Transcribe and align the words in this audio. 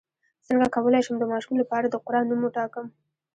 څنګه 0.47 0.67
کولی 0.75 1.01
شم 1.05 1.15
د 1.19 1.23
ماشوم 1.31 1.55
لپاره 1.61 1.85
د 1.87 1.95
قران 2.05 2.25
نوم 2.29 2.41
وټاکم 2.43 2.85